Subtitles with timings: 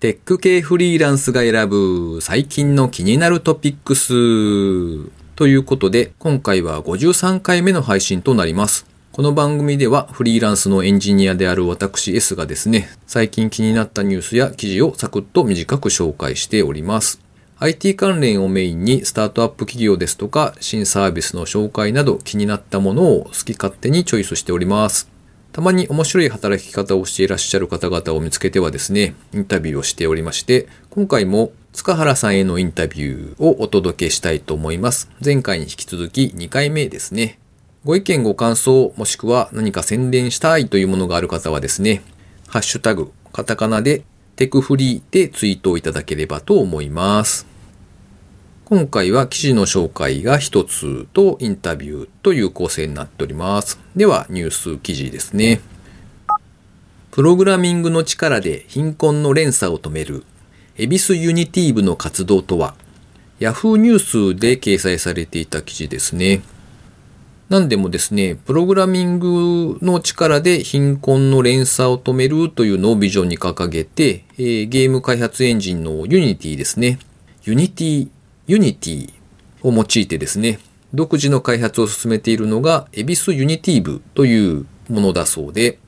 [0.00, 5.10] テック系フリーランスが選ぶ最近の気になるトピックス。
[5.36, 8.86] ということで、今回は53回目の配信となります。
[9.12, 17.20] この番組ではフリーランスのエンジニアである私 S がですね、最近気になったニュースや記事をサクッと短く紹介しております。
[17.58, 25.09] IT 関連をメインにスタートアップ企業ですとか新サービスの紹介など気になったものを好き勝手にチョイスしております。
[25.52, 35.10] たまに面白い働き方をしていらっしゃる方々を見つけてはですね、インタビューをしておりまして、今回も塚原さんへのインタビューをお届けしたいと思います。
[35.24, 37.40] 前回に引き続き2回目ですね。
[37.84, 42.02] ご意見ご感想、もしくは何か宣伝したいというものがある方はですね、
[42.46, 44.04] ハッシュタグ、カタカナで
[44.36, 47.49] テクフリーでツイートをいただければと思います。
[48.70, 53.80] 今回は記事の紹介が一つとインタビューという構成になっております。
[53.96, 55.60] では、ニュース記事ですね。
[57.10, 60.22] プログラミングの力で貧困の連鎖を止める、
[60.76, 62.76] エビス Unity 部の活動とは、
[63.40, 63.98] Yahoo ニュー
[64.36, 66.42] スで掲載されていた記事ですね。
[67.48, 77.00] 何でもですね、プログラミングの力で貧困の連鎖を止めるというのをビジョンに掲げて、えー、ゲーム開発エンジンの Unity ですね。
[77.42, 78.10] Unity
[78.50, 79.12] Unity
[79.62, 80.58] を用いてですね、
[80.92, 85.78] 独自の開発を進めているのが、エビス Unity 部というものだそうで、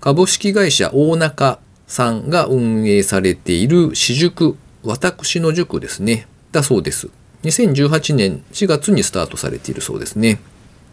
[0.00, 7.08] 株式会社大中さんが運営されている私塾、私の塾ですね、だそうです。
[7.44, 10.38] 2018年4月にスタートされているそうですね。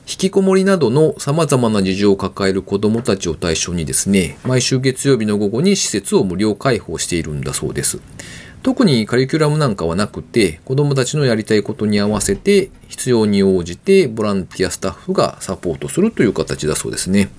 [0.05, 7.99] 引きこもりなどの様々な事情を抱える子供たちを対象にですね、毎週月曜日の午後に施設を無料開放しているんだそうです。
[8.63, 17.29] 特にカリキュラムなんかはなくて、子供たちのやりたいことに合わせて、必要に応じてボランティアスタッフがサポートするという形だそうですね。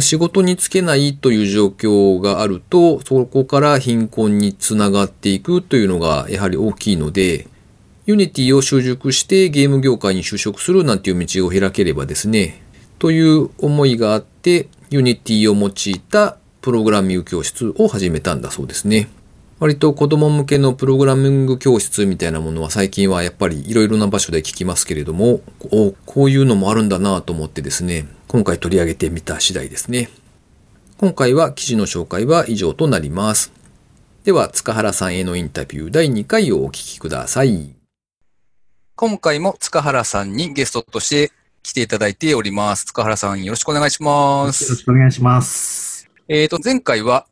[0.00, 7.46] 仕事に就けないという状況があると、そこから貧困につながっていくというのがやはり大きいので、
[8.06, 12.60] Unity を習熟してゲーム業界に就職するなんていう道を開ければですね、
[12.98, 19.08] という思いがあって、 Unity を用いたプログラミング教室を始めたんだそうですね。
[19.60, 30.08] 割と子供向けのプログラミング教室みたいなものは最近はやっぱりいろいろな場所で聞きますけれども、おこういうのもあるんだなと思ってですね、今回取り上げてみた次第ですね。
[30.96, 33.52] 今回は記事の紹介は以上となります。
[34.24, 37.74] では、塚原さんへのインタビュー第2回をお聞きください。
[38.96, 41.32] 今回も塚原さんにゲストとして
[41.62, 42.86] 来ていただいております。
[42.86, 44.64] 塚原さんよろしくお願いします。
[44.64, 46.08] よろしくお願いします。
[46.28, 47.26] えっ、と、前回は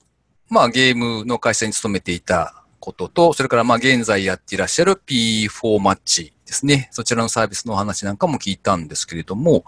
[0.51, 6.89] まあゲームの会社に勤めていたことと、それからまあ現在やっていらっしゃる P4 マッチですね。
[6.93, 9.65] そちらのサービスのお話なんかも聞いたんですけれども、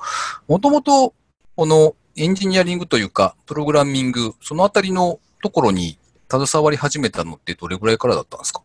[0.48, 1.14] もともと
[1.56, 5.98] このエンジニアリングというか、プログラミング、そのあたりのところに
[6.30, 8.62] 携わり始めたのってどれぐらいからだったんですか？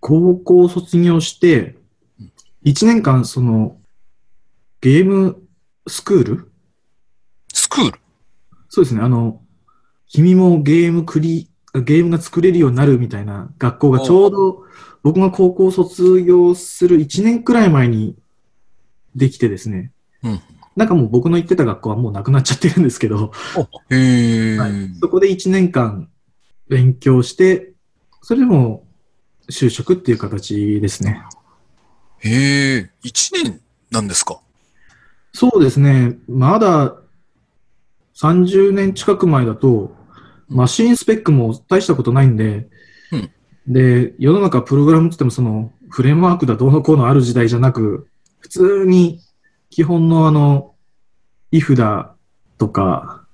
[0.00, 1.76] 高校卒業して、
[2.64, 3.76] 1年間その
[4.80, 5.42] ゲーム
[5.88, 6.52] スクール？
[7.52, 7.98] スクール？
[8.68, 9.00] そうですね。
[9.00, 9.40] あの、
[10.16, 14.62] 君もゲームクリ、ゲームが作れるようになるみたいな学校がちょうど
[15.02, 18.16] 僕が高校卒業する1年くらい前に
[19.14, 19.92] できてですね。
[20.22, 20.40] うん。
[20.74, 23.30] なんかもう僕の行ってた学校はもうなくなっちゃってるんですけど、
[23.90, 26.08] へはい、そこで1年間
[26.66, 27.74] 勉強して、
[28.22, 28.86] それでも
[29.50, 31.22] 就職っていう形ですね。
[32.20, 33.60] へえ、1年
[33.90, 34.40] なんですか？
[35.34, 36.16] そうですね。
[36.26, 36.96] まだ
[38.14, 39.94] 30年近く前だと、
[40.48, 42.68] マシンスペックも大したことないんで、
[43.12, 43.30] うん、
[43.66, 48.08] で、世の中プログラムって言ってもそのフレームワークだどうのこうのある時代じゃなく、
[48.40, 49.20] 普通に
[49.70, 50.74] 基本のあの、
[51.52, 52.14] if だ
[52.58, 53.24] とか、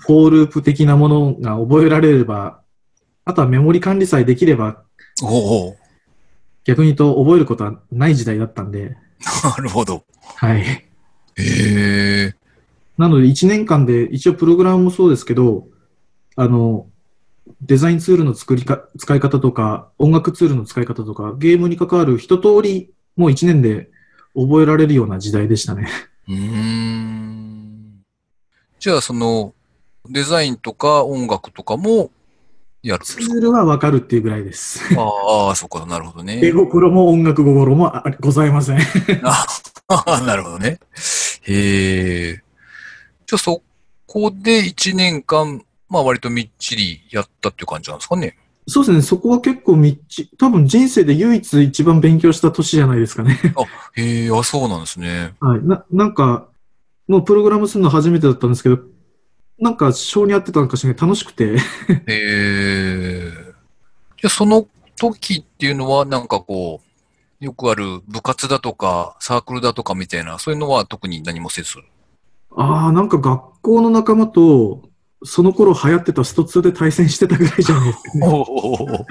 [0.00, 2.60] for loop 的なものが覚えられれば、
[3.24, 4.82] あとはメモリ管理さえできれば、
[5.22, 5.76] お
[6.64, 8.96] 逆に言うと覚えることはない時代だったんで。
[9.44, 10.04] なるほど。
[10.36, 10.60] はい。
[10.62, 10.86] へ
[11.36, 12.34] え。
[12.96, 15.66] なので1年間で一応プログラムもそうですけど、
[16.36, 16.86] あの、
[17.62, 23.90] デザインツールの作りか、使い方とか、音楽ツールの使い方とか、ゲームに関わる一通り、もう1年で
[24.34, 25.88] 覚えられるような時代でしたね。
[26.28, 28.02] うん。
[28.78, 29.54] じゃあ、その、
[30.08, 32.10] デザインとか音楽とかも
[32.82, 34.80] やるツールはわかるっていうぐらいです。
[34.96, 36.40] ああ、そっか、なるほどね。
[36.42, 38.78] 英語プロも音楽心もございません。
[39.22, 39.46] あ
[39.88, 40.80] あ、なるほどね。
[41.42, 42.42] へえ。
[43.26, 43.62] じゃあそ
[44.06, 48.36] こで1年間、まあ割とみっちりやったっていう感じなんですかね。
[48.66, 49.02] そうですね。
[49.02, 53.38] そこは結構みっち、多分人生で唯一一番勉強した年じゃないですかね。
[53.56, 53.62] あ、
[54.00, 55.34] へえ、あ、そうなんですね。
[55.40, 55.62] はい。
[55.64, 56.48] な、なんか、
[57.08, 58.78] もうプログラムするの初めてだったんですけど、
[59.58, 61.58] なんか性に合ってたのかしら楽しくて
[62.06, 63.32] へえ。
[64.20, 64.66] じゃその
[64.96, 66.80] 時っていうのは、なんかこ
[67.40, 71.78] う、よくある部活だとか、サークルだとかみたいな、そういうのは特に何もせず
[72.56, 74.82] ああ、なんか学校の仲間と、
[75.22, 78.26] その頃流行ってたスト2で対戦してたぐらいじゃないですか、ね。
[78.26, 79.06] お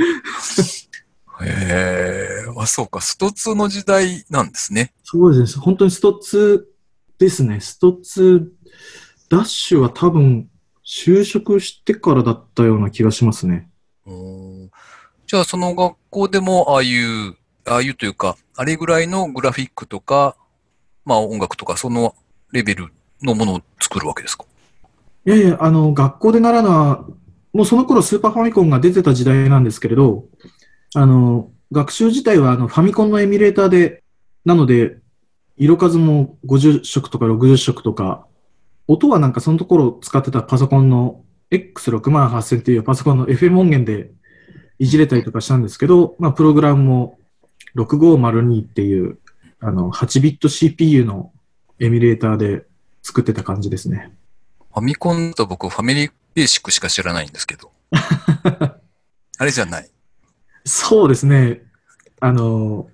[1.41, 4.93] へえ、あ、そうか、スト2の時代なんですね。
[5.03, 5.61] そうですね。
[5.61, 6.63] 本当にスト2
[7.17, 7.59] ですね。
[7.61, 8.45] スト2、
[9.29, 10.49] ダッシュは多分、
[10.85, 13.69] 就職してからだったような気がしますね。
[14.05, 17.35] じゃあ、その学校でも、ああいう、
[17.65, 20.35] ああいうというか、あれぐらいのグラフィックとか、
[21.05, 22.15] まあ音楽とか、その
[22.51, 22.87] レベル
[23.21, 24.45] のものを作るわけですか？
[25.25, 27.05] いやいや、あの、学校で習うのは、
[27.53, 30.25] もうその頃スーパーファミコンが出てた時代なんですけれど、
[30.95, 34.03] あの、学習自体はあのファミコンのエミュレーターで、
[34.45, 34.97] なので、
[35.57, 38.25] 色数も50色とか60色とか、
[38.87, 44.11] 音はなんかそのところ使ってたパソコンの X68000 っていうパソコンの FM 音源で
[44.79, 47.19] いじれたりとかしたんですけど、まあ、プログラムも
[47.75, 49.19] 6502っていう、
[49.59, 51.31] あの、8ビット CPU の
[51.79, 52.65] エミュレーターで
[53.03, 54.13] 作ってた感じですね。
[54.79, 57.69] ファミコンと僕ファミリーベーシックしか知らないんですけど。
[57.91, 58.79] あ
[59.43, 59.89] れじゃない。
[60.65, 61.63] そうですね。
[62.21, 62.87] あの、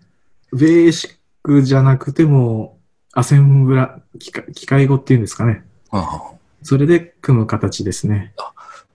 [0.51, 1.11] ベーシッ
[1.43, 2.79] クじゃなくても、
[3.13, 5.63] アセンブラ、機械機械語っていうんですかね。
[5.91, 8.33] はあ、それで組む形ですね。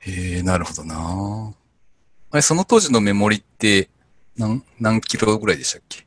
[0.01, 1.53] へえ、なるほどな
[2.33, 3.89] あれ、その当時のメモリって
[4.37, 6.05] 何、何キロぐらいでしたっけ？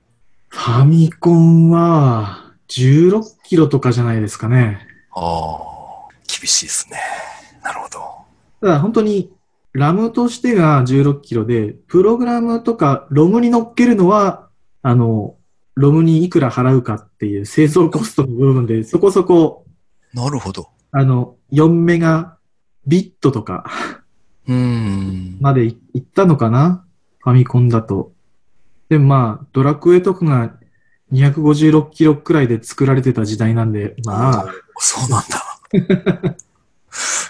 [0.49, 4.85] ファミコンは16キロとかじゃないですかね。
[5.15, 5.72] ああ、
[6.39, 6.97] 厳しいですね。
[7.63, 7.99] なるほど。
[8.61, 9.31] ただ本当に
[9.73, 14.47] ラムとしてが16キロで、プログラムとかロムに乗っけるのは、
[14.81, 15.35] あの、
[15.75, 19.65] ロムにいくら払うかっていう製造コストの部分で、そこそこ、
[20.13, 20.69] なるほど。
[20.91, 22.37] あの、4メガ
[22.85, 23.65] ビットとか、
[24.47, 25.37] うん。
[25.39, 26.85] までいったのかな？
[27.19, 28.11] ファミコンだと。
[28.89, 30.53] でもまあ、ドラクエとかが
[31.13, 34.45] 256キロくらいで作られてた時代なんで、まあ。
[34.77, 35.52] そうなんだ。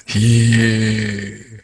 [0.08, 1.64] へえ。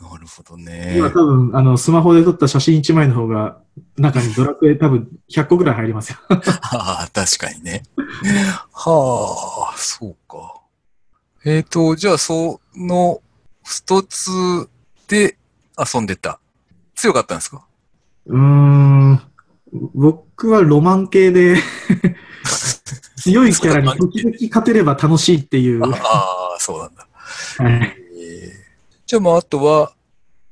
[0.00, 0.94] なるほどね。
[0.96, 3.58] 今多分、あの、スマホで撮った写真1枚の方が、
[3.96, 6.18] 中にドラクエ多分100個ぐらい入りますよ。
[6.28, 7.82] はあ、確かにね。
[8.72, 10.54] はあ、そうか。
[11.44, 13.20] えっ、ー、と、じゃあ、その、
[13.64, 14.68] スト2
[15.08, 15.36] で
[15.76, 16.40] 遊んでた。
[16.94, 17.64] 強かったんですか？
[18.26, 19.20] うーん。
[19.94, 21.56] 僕はロマン系で
[23.22, 25.84] 強いキャラに時々勝てれば楽しいっていう。
[25.84, 25.88] あ
[26.56, 27.08] あ、そうなんだ。
[27.58, 27.96] はい。
[29.06, 29.92] じゃあもうあとは、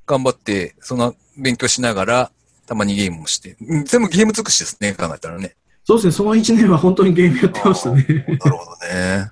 [0.06, 2.30] 頑張って、その勉強しながら、
[2.66, 3.56] たまにゲームもして。
[3.84, 5.56] 全部ゲーム尽くしですね、考えたらね。
[5.84, 8.04] そうですね、その1年は本当にゲームやってましたね。
[8.04, 9.30] なるほどね。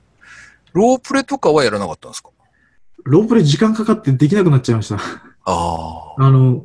[0.72, 2.30] ロープレとかはやらなかったんですか？
[3.04, 4.96] ロープレ時間かかってできなくなっちゃいました。
[4.96, 5.00] あ
[5.44, 6.24] あ。
[6.24, 6.64] あの、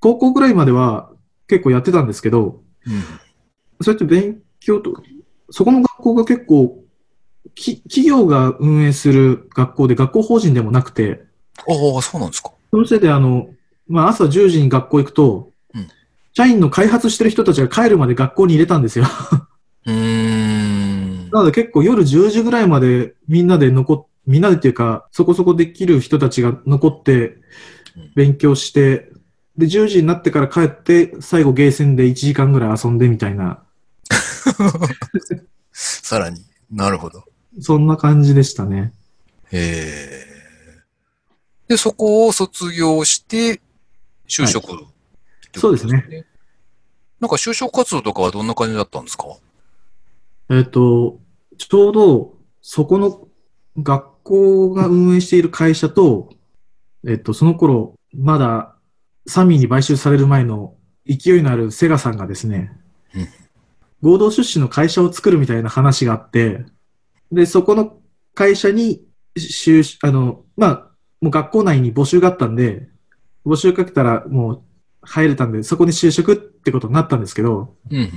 [0.00, 1.10] 高校ぐらいまでは
[1.46, 3.02] 結構やってたんですけど、うん、
[3.80, 4.92] そうやって勉強と、
[5.50, 6.82] そこの学校が結構、
[7.54, 11.22] き企業が運営する学校で学校法人でもなくて、
[11.66, 12.52] ああ、そうなんですか。
[12.70, 13.48] そのせいで、あの、
[13.88, 15.88] まあ、朝10時に学校行くと、うん、
[16.34, 19.06] 社員の開発してる人たちが帰るまで学校に入れたんですよ。
[19.86, 21.30] うん。
[21.32, 27.36] なので結構夜10時ぐらいまでみんなで残っ、みんなでっていうか、そこそこできる人たちが残って
[28.14, 29.10] 勉強して、
[29.56, 33.62] で、10時になってから帰って、最後ゲーセンで1時間ぐらい遊んでみたいな。
[35.72, 37.24] さらになるほど。
[37.60, 38.92] そんな感じでしたね。
[39.50, 40.28] へえ。
[41.68, 43.60] で、そこを卒業して、
[44.28, 44.84] 就職、はい、
[45.58, 46.26] そうですね。
[47.20, 49.24] なんか就職活動とかはどんな感じだったんですか？
[50.50, 51.18] えっ、と、
[51.56, 53.28] ちょうど、そこの
[53.78, 56.30] 学校が運営している会社と、
[57.06, 58.76] えっ、と、その頃、まだ
[59.26, 60.74] サミーに買収される前の
[61.06, 62.72] 勢いのあるセガさんがですね、
[63.14, 63.28] うん、
[64.02, 66.64] 合同出資の会社を作るみたいな話があって、
[67.32, 67.98] で、そこの
[68.34, 69.02] 会社に、
[70.02, 70.90] あの、まあ、
[71.20, 72.88] もう学校内に募集があったんで、
[73.44, 74.62] 募集かけたらもう
[75.02, 78.10] 入れたんで、そこに就職ってことになったんですけど、うん、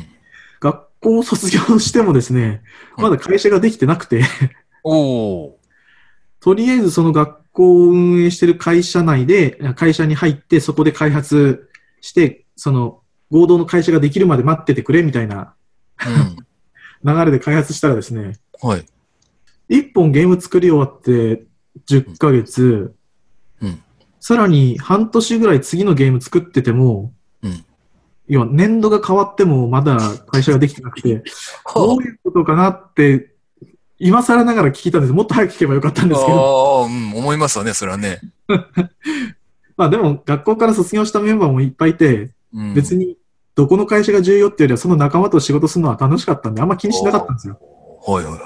[0.60, 2.64] 学校を卒業してもですね、
[2.98, 4.24] まだ会社ができてなくて。
[4.84, 5.58] お
[6.40, 11.70] とりあえずその学校を運営してる会社内で、会社に入ってそこで開発
[12.02, 15.48] して、その合同の会社ができるまで待っててくれみたいな、うん、
[17.04, 18.86] 流れで開発したらですね、はい。
[19.70, 21.44] 一本ゲーム作り終わって、
[21.88, 22.94] 10ヶ月、
[23.62, 23.84] うん、
[24.20, 27.66] さらに半年ぐらい次のゲーム作ってても、うん、
[28.28, 31.24] 要は年度が変わってもまだ会社ができてなくて、
[31.74, 33.34] どういうことかなって、
[33.98, 35.14] 今更ながら聞いたんです。
[35.14, 36.82] もっと早く聞けばよかったんですけど。
[36.82, 38.20] ああ、うん、思いますわね、それはね。
[39.78, 43.18] まあでも学校から卒業したメンバーもいっぱいいて、うん、別に
[43.56, 47.60] どこの会社が重要っていうよりはその仲間と仕事するのは楽しかったんで、あんま気にしなかったんですよ。
[48.06, 48.42] はいはいはい。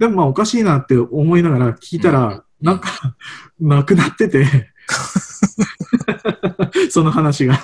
[0.00, 2.88] でもまあおかしいなって思いながら聞いたら、うん、なんか、
[3.60, 4.46] なくなってて
[6.90, 7.54] その話が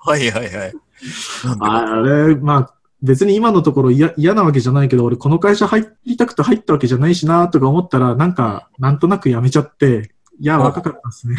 [0.00, 0.74] はいはいはい。
[1.60, 11.36] あれ、まあ、別に今のところ嫌なわけじゃないけど、俺この会社入りたくて入ったわけじゃないしなとか思ったら、なんか、なんとなく辞めちゃって、いや、若かったですね。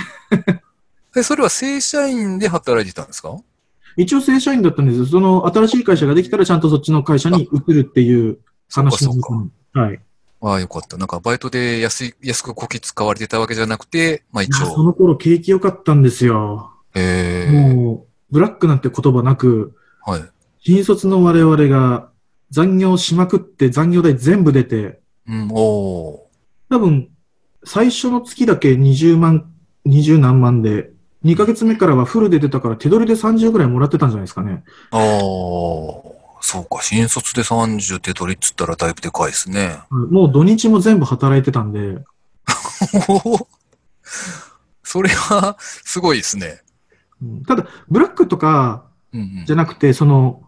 [1.16, 3.36] え、それは正社員で働いてたんですか？
[3.98, 5.06] 一応正社員だったんですよ。
[5.06, 9.14] その新しい会社ができたらちゃんとそっちの会社に移るっていう話の
[9.74, 10.00] はい。
[10.42, 10.98] ああ、よかった。
[10.98, 14.66] なんかバイトで安い、安くこき使われてたわけじゃなくて、まあ一応。
[14.66, 16.72] その頃景気良かったんですよ。
[16.94, 17.74] へえ。
[17.74, 20.22] もう、ブラックなんて言葉なく、はい。
[20.60, 22.10] 新卒の我々が
[22.50, 26.28] 残業しまくって残業代全部出て、うん、お
[26.70, 27.10] 多分、
[27.64, 29.52] 最初の月だけ20万、
[29.86, 30.92] 20何万で、
[31.25, 34.63] 2ヶ月目からはフルで出たから手取りで30ぐらいもらってたんじゃないですかね。
[34.92, 35.01] ああ、
[36.42, 36.82] そうか。
[36.82, 39.80] 新卒で30手取りっつったらだいぶでかいですね。
[39.89, 42.00] もう土日も全部働いてたんで。
[44.84, 46.62] それはすごいですね。
[47.48, 48.86] ただ、ブラックとか
[49.46, 50.44] じゃなくて、うんうん、その、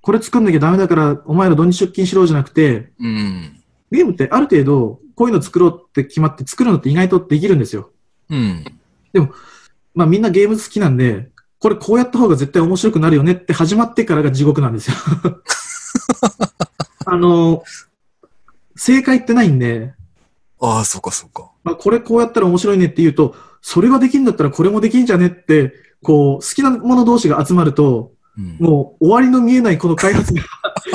[0.00, 3.60] これ作んなきゃダメだから、お前ら土日出勤しろじゃなくて、うん、
[3.92, 7.90] ゲームってある程度、こういうの作ろうって決まって作るのって意外とできるんですよ。
[8.30, 8.64] うん。
[9.12, 9.32] でも、
[9.94, 14.96] まあみんなゲーム好きなんで、これこうやった方が絶対面白くなるよねって始まってからが地獄なんですよ
[17.06, 17.64] あの、
[18.76, 19.94] 正解ってないんで。
[20.60, 21.50] ああ、そうかそうか。
[21.64, 30.42] まあこれこうやったら面白いねって言うと、それができるんだったらこれもできんじゃねって、こう、好きなもの同士が集まると、うん、もう終わりの見えないこの開発が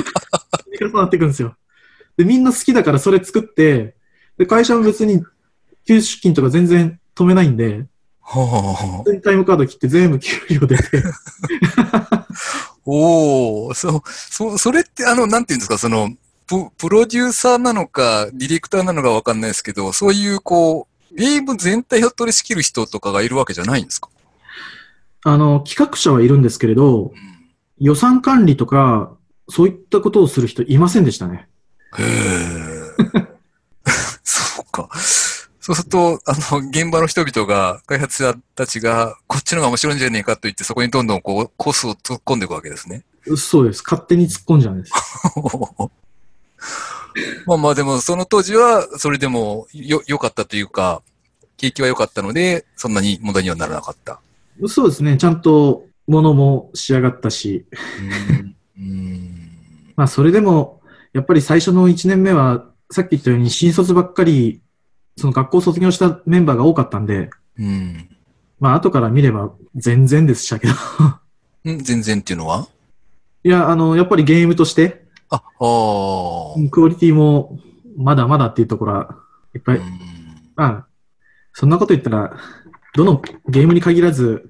[0.64, 1.56] 積み重なっていくんですよ。
[2.16, 3.96] で、みんな好きだからそれ作って、
[4.38, 5.24] で、会社も別に
[5.86, 7.86] 休出勤とか全然止めないんで、
[8.26, 10.84] はあ、タイムカード切って全部給料出て。
[12.86, 16.10] おお、そう、そ、それってあの、なんていうんですか、その、
[16.48, 24.10] ププロデューサーなのか、ディレクターなのかわかんないですけど、そういうこう、ゲーム全体を取り仕切る人とかがいるわけじゃないんですか？
[25.26, 27.14] あの、企画者はいるんですけれど、うん、
[27.80, 29.14] 予算管理とか、
[29.50, 31.48] そういったことをする人いませんでしたね。
[31.98, 32.73] へえ。
[35.64, 43.06] そうすると、あの、現場の人々が、開発者たちが、こっちの方が面白いんじゃねえかと言って、そこにどんどんこう、コースを突っ込んでいくわけですね。
[43.38, 43.82] そうです。
[43.82, 44.92] 勝手に突っ込んじゃうんです。
[47.48, 51.02] まあまあでも、その当時は、それでも、よ、良かったというか、
[51.56, 54.20] 景気は良かったので、そんなに問題にはならなかった。
[54.68, 55.16] そうですね。
[55.16, 57.66] ちゃんと、物も仕上がったし。
[58.78, 59.50] うん。
[59.96, 60.82] まあ、それでも、
[61.14, 64.62] やっぱり最初の1年目は、さっき言ったように新卒ばっかり
[65.18, 68.10] その学校卒業したメンバーが多かったんで、うん。
[68.60, 70.74] まあ、後から見れば全然でしたけど
[71.72, 71.80] ん？
[71.80, 72.68] 全然っていうのは？
[73.44, 75.42] いや、あの、やっぱりゲームとして、あ、あ
[76.72, 77.60] クオリティも
[77.98, 79.18] まだまだっていうところは、
[79.54, 79.82] いっぱい、
[80.56, 80.88] まあ、
[81.54, 82.38] そんなこと言ったら、
[82.96, 84.50] どのゲームに限らず、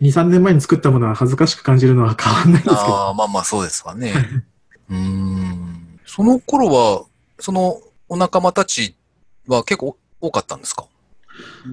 [0.00, 2.80] 2、3年前に作ったものは恥ずかしく感じるのは変わんないですけど。
[2.80, 4.12] ああ、まあまあそうですわね。
[4.90, 5.98] うん。
[6.06, 7.04] その頃は、
[7.38, 8.96] そのお仲間たち
[9.48, 10.86] は結構多かったんですか？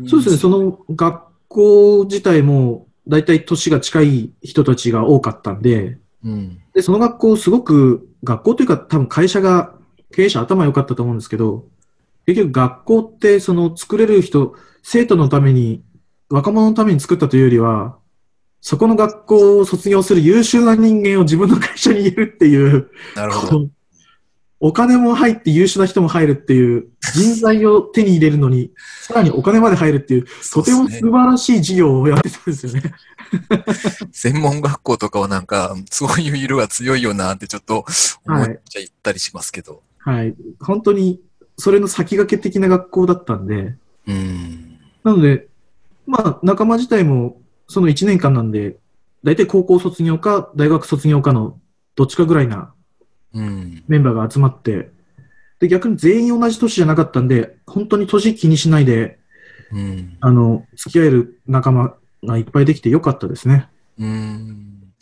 [0.08, 9.74] そうですね、その学校自体も大体年が近い人たちが多かったんで、うん、で、その学校すごく、学校というか多分会社が、
[10.14, 11.66] 経営者頭良かったと思うんですけど、
[12.26, 15.84] 結局学校ってその作れる人、生徒のために、
[16.30, 17.98] 若者のために作ったというよりは、
[18.62, 23.68] そこの学校を卒業する優秀な人間を自分の会社に入れるっていう、なるほど。
[24.64, 32.94] お金も入って優秀な人も入るっていう、人材を手に入れるのに、 さらにお金まで入るっていう、とても素晴らしい事業をやってたんですよね。
[34.14, 37.86] 専門学校とかはなんか、そういう色が強いよなってちょっと
[38.28, 39.82] 思っちゃいったりしますけど。
[39.98, 40.16] はい。
[40.18, 41.20] はい、本当に、
[41.58, 43.76] それの先駆け的な学校だったんで。
[44.08, 44.78] うん。
[45.04, 45.48] なので、
[46.06, 48.78] まあ、仲間自体も、その1年間なんで、
[49.24, 51.58] 大体高校卒業か、大学卒業かの、
[51.96, 52.76] どっちかぐらいな
[53.34, 54.92] メンバーが集まって、
[55.60, 59.20] で、逆に全員同じ年じゃなかったんで、本当に年気にしないで、
[59.72, 63.68] うん、あの、付き合える仲間がいっぱいできてよかったですね。
[64.00, 64.94] うん。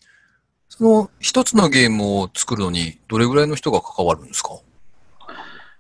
[0.68, 4.60] その一つのゲームを作るのに、どれぐらいの人が関わるんですか？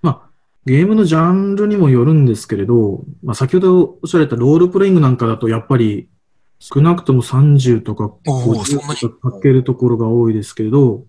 [0.01, 0.29] まあ、
[0.65, 6.10] ゲームのジャンルにもよるんですけれど、まあ、先ほどおっしゃられたロールプレイングなんかだと、やっぱり
[6.60, 11.06] 少なくとも30とか50とかかけるところが多いですけれど、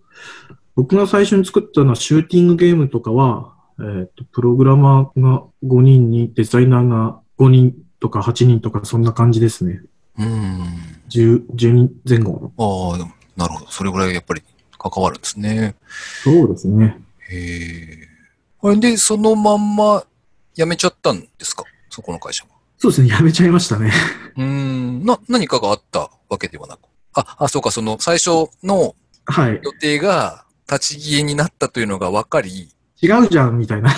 [0.76, 9.82] 僕が最初に作ったのはシューティングゲームとかは、えっ、ー、と、プログラマーが5人に、デザイナーが5人とか8人とか、そんな感じですね。
[10.18, 10.62] ううん。
[11.08, 12.52] 10、12前後の。
[12.58, 12.98] ああ、
[13.36, 13.70] なるほど。
[13.70, 14.42] それぐらいやっぱり
[14.78, 15.74] 関わるんですね。
[16.22, 16.98] そうですね。
[17.30, 18.08] へえ。
[18.62, 20.04] あれで、そのまんま
[20.54, 21.64] 辞めちゃったんですか？
[21.88, 22.50] そこの会社は。
[22.78, 23.92] そうですね、辞めちゃいましたね。
[24.36, 25.04] うん。
[25.04, 26.80] な、何かがあったわけではなく？
[27.14, 28.94] あ、あ、そうか、その最初の
[29.62, 32.68] 予定が立ち消えになったというのが分かり。
[33.02, 33.90] 違うじゃん、みたいな。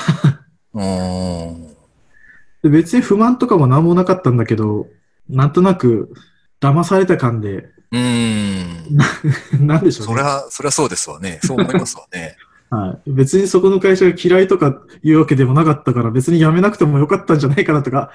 [0.72, 2.70] うん。
[2.70, 4.86] 別に不満とかも何もなかったんだけど、
[5.28, 6.14] なんとなく
[6.60, 7.68] 騙された感で。
[7.90, 8.96] うん。
[9.66, 10.12] なんでしょうね。
[10.12, 11.40] そりゃ、そりゃそうですわね。
[11.42, 12.36] そう思いますわね。
[12.70, 13.10] はい。
[13.10, 18.10] 別にそこの会社が嫌いとかいうわけでもなかったから、別に辞めなくてもよかったんじゃないかなとか、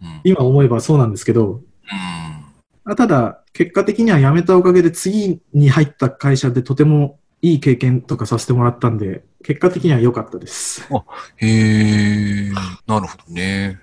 [0.00, 1.60] うん、今思えばそうなんですけど、
[2.86, 10.86] うん、ただ、結果的には辞めたおかげで次に入った会社でとてもいい経験とかさせてもらったんで、結果的には良かったです。
[10.92, 11.04] あ、
[11.36, 12.50] へえ、
[12.86, 13.78] なるほどね。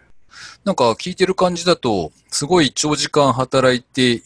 [0.64, 4.22] なんか聞いてる感じだと、すごい長時間働いて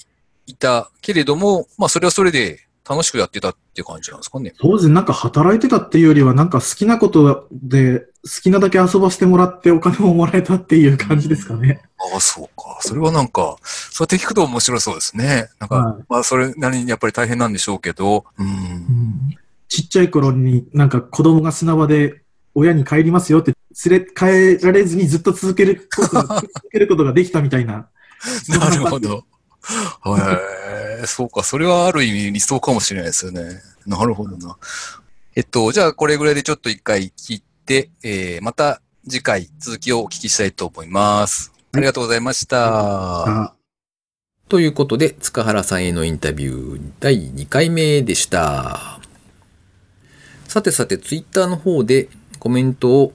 [0.47, 2.59] いたけれども、まあそれはそれで
[2.89, 4.53] 楽しくやってたっていう感じなんですかね。
[4.59, 8.05] 当然なんか働いてたっていうよりは、なんか好きなことで好
[8.43, 11.81] きなだけ遊ばせてもらってお金ももらえたっていう感じですかね。
[12.13, 12.77] ああ、そうか。
[12.81, 15.49] それはなんか、そうやって聞くと面白そうですね。
[15.59, 19.37] なんか、はい、まあそれなりにやっぱり大変なんでしょうけど、うん、うん
[19.71, 22.21] ちっちゃい頃になんか子供が砂場で
[22.53, 23.53] 親に帰りますよって
[23.85, 27.87] 連れ帰られずにずっと続けることが、続けることができたみたいな。
[28.49, 29.23] なるほど。
[30.17, 31.43] へえ、そうか。
[31.43, 33.61] それはある意味理想かもしれないですよね。
[33.85, 34.57] なるほどな。
[35.35, 41.51] えっと、じゃあこれぐらいでちょっと一回切って、えー、また次回続きをお聞きしたいと思います。
[41.73, 43.55] ありがとうございました。
[44.49, 48.99] ということで、塚原さんへのインタビュー第2回目でした。
[50.47, 53.13] さてさて、ツイッターの方でコメントを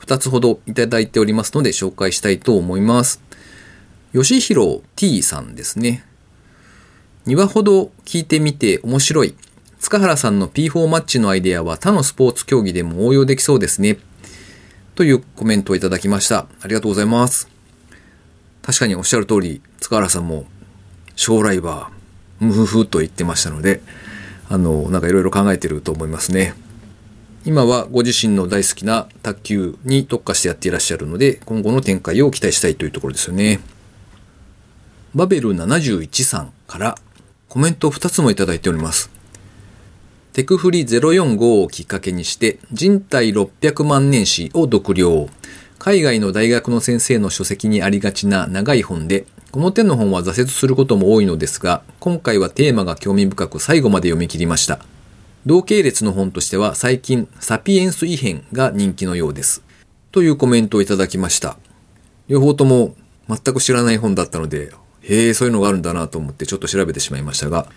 [0.00, 3.25] 2つほどいただいておりますので紹介したいと思います。
[4.12, 6.04] 吉弘 T さんですね。
[7.26, 9.34] 2話ほど聞いてみて面白い。
[9.80, 13.98] 塚原さんの P4 マッチのアイデアは他のスポーツ競技でも応用できそうですね。
[14.94, 16.46] というコメントをいただきました。
[16.62, 17.48] ありがとうございます。
[18.62, 20.46] 確かにおっしゃる通り、塚原さんも
[21.14, 21.90] 将来は
[22.40, 23.82] ムフフと言ってましたので、
[24.48, 26.54] あの、なんかいろいろ考えてると思いますね。
[27.44, 33.60] 今はご自身の大好きな卓球に特化してやっていらっしゃるので、今後の展開を期待したいというところですよね。
[35.16, 36.94] バベル71さんから
[37.48, 39.10] コメントを2つもいただいております。
[40.34, 45.30] テクフリ045をきっかけにして人体600万年史を読了。
[45.78, 54.80] 海外の大学の先生の書籍にありがちな長い本でこの手の本は挫折することも多いのですが、今回はテーマが興味深く最後まで読み切りました。
[55.46, 59.62] 同系列の本としては最近、サピエンス異変が人気のようです。
[60.12, 61.56] というコメントをいただきました。
[62.28, 62.96] 両方とも
[63.30, 64.72] 全く知らない本だったので、
[65.08, 67.68] へえ、そういうのがあるんだなと思ってちょっと調べてしまいましたが、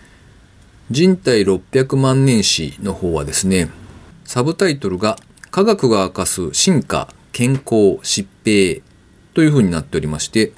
[0.89, 3.69] 人体600万年史の方はですね、
[4.25, 5.17] サブタイトルが
[5.51, 8.81] 科学が明かす進化、健康、疾病
[9.35, 10.53] という風になっておりまして、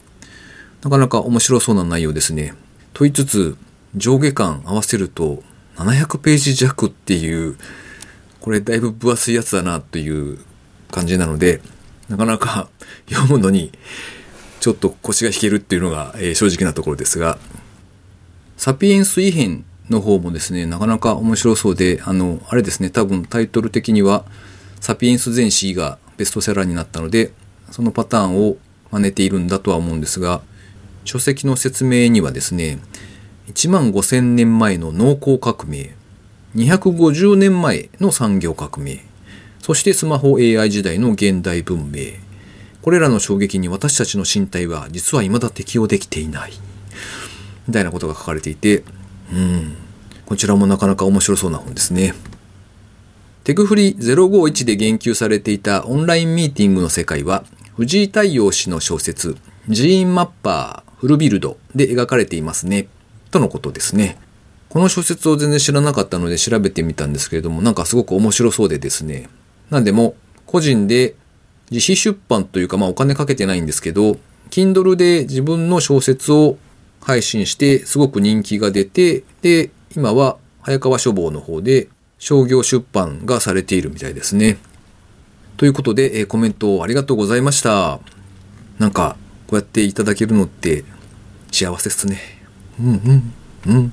[0.82, 2.54] なかなか面白そうな内容ですね。
[2.94, 3.58] と言いつつ、
[3.96, 5.44] 上下巻合わせると
[5.76, 7.58] 700ページ弱っていう、
[8.40, 10.40] これだいぶ分厚いやつだなという
[10.90, 11.62] 感じなので、
[12.08, 12.70] なかなか
[13.10, 13.72] 読むのに
[14.62, 17.40] ちょっと腰が引けるっていうのが、え正直なところですが、
[18.58, 24.24] サピエンス異変の方もですね、なかなか面白そうで、あの、あれですね、多分タイトル的には、
[24.80, 27.32] サピエンス全史がベストセラーになったので、
[27.72, 28.58] そのパターンを
[28.92, 30.44] 真似ているんだとは思うんですが、
[31.06, 32.78] 書籍の説明にはですね、
[33.48, 35.96] 1万5000年前の農耕革命、
[36.56, 39.04] 250年前の産業革命、
[39.60, 42.31] そしてスマホ AI 時代の現代文明。
[42.82, 46.54] これらの衝撃に私たちの身体は実は未だ適応できていない。
[47.68, 48.84] みたいなことが書かれていて、
[49.32, 49.76] うん。
[50.26, 52.16] こちらもなかなか面白そうな本ですね。
[53.44, 57.44] テクフリ051で言及されていたオンラインミーティングの世界は、
[57.76, 59.36] 藤井太洋氏の小説、
[59.68, 62.88] Gene Mapper full build で描かれていますね。
[63.32, 64.20] とのことですね。
[64.70, 69.30] この小説を全然知らなかったので調べてみたんですけれども、なんかすごく面白そうでですね。
[69.70, 70.16] なんでも、
[70.46, 71.16] 個人で
[71.72, 74.18] 自費出版というか、まあお金かけてないんですけど、
[74.50, 76.58] Kindle で自分の小説を
[77.02, 81.88] 配信して、すごく人気が出て、で、今は早川書房の方で
[82.20, 84.58] 商業出版がされているみたいですね。
[85.58, 88.00] ということで、えコメントありがとうございました。
[88.78, 89.16] なんか、
[89.48, 90.84] こうやっていただけるのって
[91.52, 92.20] 幸せっすね。
[92.80, 92.88] うん
[93.66, 93.92] うんうん。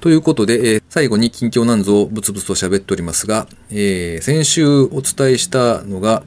[0.00, 6.24] ということで、えー、最後に近況なんぞをブツブツと喋っておりますが、えー、先週お伝えしたのが、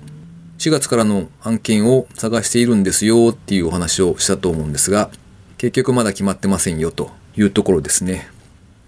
[0.58, 5.10] 4月からの案件を探しているんですよっていうお話をしたと思うんですが、
[5.58, 8.30] 結局まだ決まってませんよというところですね。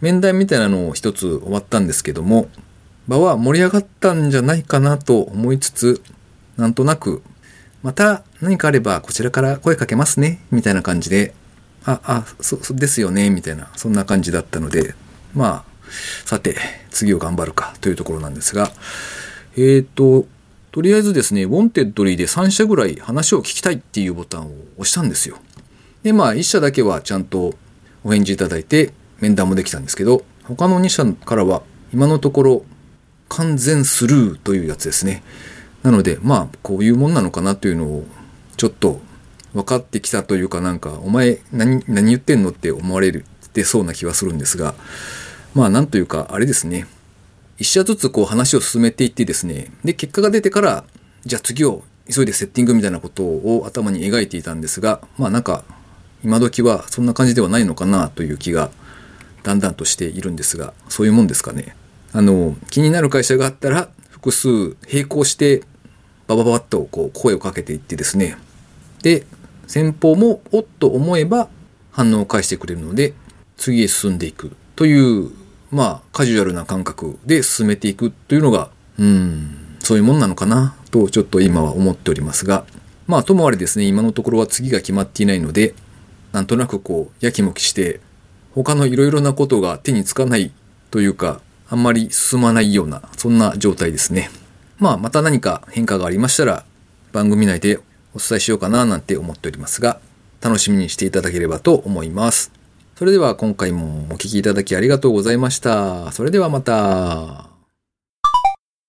[0.02, 2.50] 面談みたいなのを一つ終わったんですけども、
[3.08, 6.02] 場は盛り上がったんじゃないかなと思いつつ、
[6.58, 7.22] なんとなく、
[7.84, 11.34] また何かあればこちらから声かけますね、みたいな感じで、
[11.86, 14.94] あ、あ、そ、そですよね、みたいな、そんな感じだったので、
[15.34, 15.78] まあ、
[16.26, 16.58] さて、
[16.92, 18.72] 次を頑張るかというところなんですが、
[19.56, 20.28] えっ、ー、と、
[20.78, 25.40] とりあえずですね、 Wantedly で3社ぐらい話を聞きたいっていうボタンを押したんですよ。
[26.04, 27.56] で、まあ、1社だけはちゃんと
[28.04, 32.66] お返事いただいて、面談もできたんですけど、他の2社からは、今のところ、
[33.28, 35.24] 完全スルーというやつですね。
[35.82, 38.06] なので、まあ、こういうもんなのかなというのを、
[38.56, 39.02] ちょっと
[39.56, 44.76] 分かってきたというかなんか、お前何、何言ってんのって思われ、てそうな気はするんですが、
[45.56, 46.86] まあ、なんというか、あれですね。
[47.58, 50.84] 一社ずつこう話を進めていってですね、で、結果が出てから、
[51.26, 55.64] じゃあ次を急いでセッティングみたいなことを頭に描いていたんですが、まあなんか、
[56.24, 58.72] 今時はそんな感じではないのかなという気が
[59.44, 61.76] だんだんとしているんですが、そういうもんですかね。
[62.14, 65.64] あの、気になる会社があったら、複数並行して
[66.28, 68.38] バババッとこう声をかけていってですね。
[69.02, 69.26] で、
[69.68, 71.50] 先方もおっと思えば
[71.92, 73.14] 反応を返してくれるので、
[73.58, 75.32] 次へ進んでいくという、
[75.72, 82.66] まあ、カジュアルな感覚で進めていくというのが、うん、そういうもんなのかなとちょっと今は思っておりますが、
[83.08, 85.76] まあ、ともあれですね、今のところは次が決まっていないので、
[86.34, 88.02] なんとなくこう、やきもきして、
[88.54, 90.52] 他のいろいろなことが手につかない
[90.92, 94.30] というか、あんまり進まないような、そんな状態ですね。
[94.80, 96.66] まあ、また何か変化がありましたら、
[97.14, 97.80] 番組内で
[98.14, 100.00] お伝えしようかななんて思っておりますが、
[100.42, 102.57] 楽しみにしていただければと思います。
[102.98, 106.12] それでは今回もお聴きいただきありがとうございました。
[106.14, 107.57] それではまた。